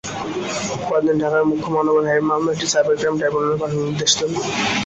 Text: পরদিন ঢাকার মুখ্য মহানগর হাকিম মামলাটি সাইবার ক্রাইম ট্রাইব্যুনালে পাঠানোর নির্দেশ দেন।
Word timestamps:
পরদিন 0.81 1.15
ঢাকার 1.21 1.43
মুখ্য 1.49 1.67
মহানগর 1.73 2.03
হাকিম 2.09 2.25
মামলাটি 2.29 2.65
সাইবার 2.73 2.95
ক্রাইম 2.99 3.15
ট্রাইব্যুনালে 3.19 3.57
পাঠানোর 3.61 3.85
নির্দেশ 3.87 4.11
দেন। 4.19 4.31